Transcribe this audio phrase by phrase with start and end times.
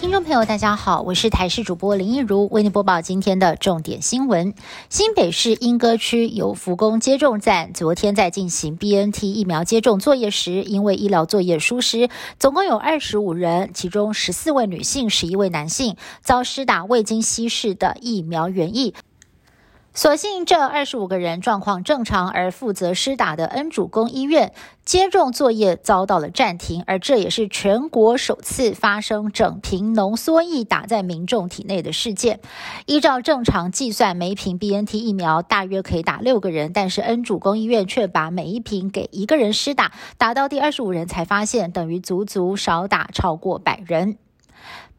[0.00, 4.54] 听众朋友，大家好，我是台视主播林一如，为您播报今天的重点新闻。
[4.88, 12.08] 新北市莺歌区有福工接种站，昨天在进行 BNT 疫苗接种作业时，因为医疗作业疏失，
[12.38, 18.94] 总共有二十五人，其中十四位女性，十一位男性遭施打未经稀释的疫苗原液。
[19.98, 24.52] 所幸这二十五个人状况正常，而负责施打的恩主公医院
[24.84, 32.38] 接种作业遭到了暂停，而这也是全国首次发生整瓶浓缩液打在民众体内的事件。
[32.86, 44.16] 依照正常计算，每瓶 BNT 疫苗大约可以打六个人，但是恩主公医院却把每一瓶给一个人施打，打到第二十五人才发现，等于足足少打超过百人。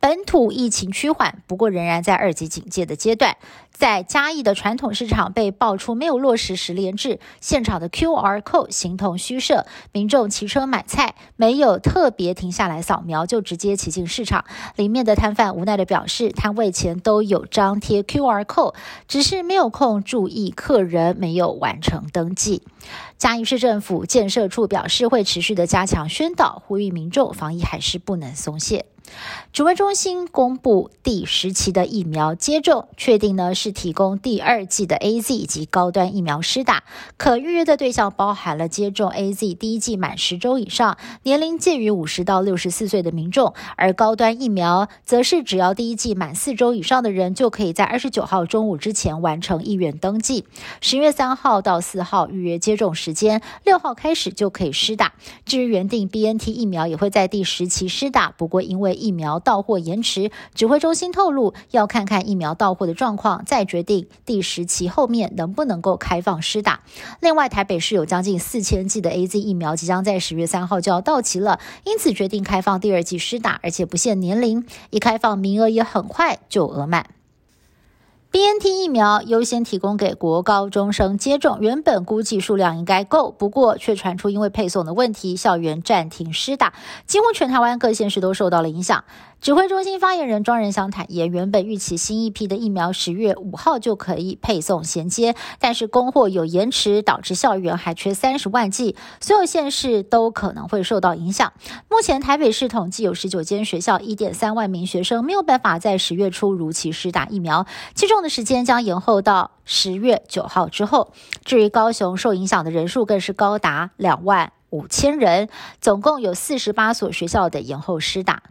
[0.00, 3.36] 本土疫情趋缓，不过仍然在二级警戒的阶段。
[3.72, 14.44] 在嘉义的传统市场被爆出没有落实十连制，现场的 QR code 形同虚设，民众骑车买菜没有特别停下来扫描，就直接骑进市场。
[14.76, 18.74] 里面的摊贩无奈的表示，摊位前都有张贴 QR code，
[19.08, 22.62] 只是没有空注意客人没有完成登记。
[23.16, 28.86] 嘉义市政府建设处表示，会持续的加强宣导，呼吁民众防疫还是不能松懈。
[29.52, 36.84] 指挥中心公布第十期的疫苗接种，确定呢是提供第二剂的 A Z 以及高端疫苗施打，
[37.16, 50.44] 可预约的对象包含了接种 A Z 第一剂满十周以上，年龄介于五十到六十四岁的民众，而高端疫苗则是只要第一剂满四周以上的人，就可以在二十九号中午之前完成意愿登记。
[50.80, 55.14] 十月三号到四号预约接种时间，六号开始就可以施打。
[55.44, 66.80] 至于原定 B N T 疫苗也会在第十期施打，不过因为疫苗到货延迟，指挥中心透露要看看疫苗到货的状况，再决定第十期后面能不能够开放施打。
[67.20, 77.17] 另外，台北市有将近四千剂的 A Z 疫苗即将在十月三号就要到齐了，因此决定开放第二剂施打，而且不限年龄，一开放名额也很快就额满。
[78.30, 86.74] B N T 疫苗优先提供给国高中生接种，原本估计数量应该够，不过却传出因为配送的问题，校园暂停施打，
[87.06, 89.02] 几乎全台湾各县市都受到了影响。
[89.40, 101.52] 指挥中心发言人庄仁祥坦言，原本预期新一批的疫苗十月五号就可以配送衔接，但是供货有延迟，导致校园还缺三十万剂，所有县市都可能会受到影响。
[101.88, 111.12] 目前台北市统计有十九间学校，一点三万名学生没有办法在十月初如期施打疫苗，接种的时间将延后到十月九号之后。
[111.44, 115.48] 至于高雄受影响的人数更是高达两万五千人，
[115.80, 118.42] 总共有四十八所学校的延后施打。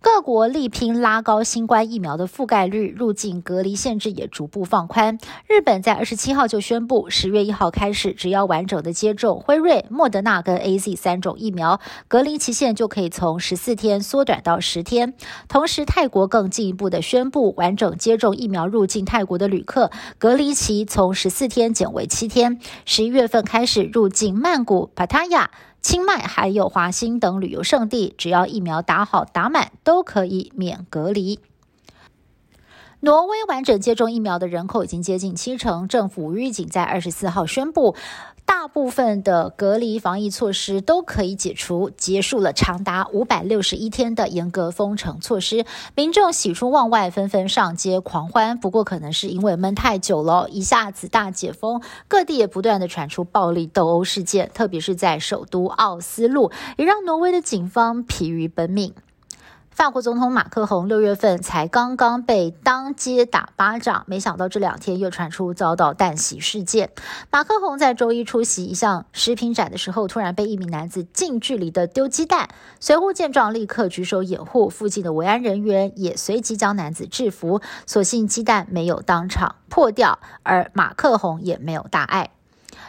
[0.00, 5.18] 各国力拼拉高新冠疫苗的覆盖率，入境隔离限制也逐步放宽。
[5.48, 15.14] 日本在二十七号就宣布，十月一号开始，只要完整的接种辉瑞、莫德纳跟 A Z 三种疫苗，隔离期限就可以从十四天缩短到十天。
[15.48, 22.60] 同时，泰国更进一步的宣布，完整接种疫苗入境泰国的旅客，隔离期从十四天减为七天。
[22.84, 25.50] 十一月份开始入境曼谷、帕塔亚。
[25.80, 31.40] 清迈还有华兴等旅游胜地，只要疫苗打好打满，都可以免隔离。
[33.00, 37.94] 挪威完整接种疫苗的人口已经接近七成，政府预警在二十四号宣布，
[38.44, 45.64] 大部分的隔离防疫措施都可以解除，结束了长达五百六十一天的严格封城措施。
[45.94, 48.58] 民众喜出望外，纷纷上街狂欢。
[48.58, 58.92] 不过，可能是因为闷太久了，一下子大解封，各地也不断的传出暴力斗殴事件，特别是在首都奥斯陆，也让挪威的警方疲于奔命。
[59.78, 66.90] 法国总统马克宏六月份才刚刚被当街打巴掌，没想到这两天又传出遭到弹袭事件。
[67.30, 72.48] 马克宏在周一出席一项食品展的时候，突然被一名男子近距离的丢鸡蛋，
[72.80, 82.30] 随后见状立刻举手掩护，附近的维安人员也随即将男子制服，所幸鸡蛋没有当场破掉，而马克宏也没有大碍。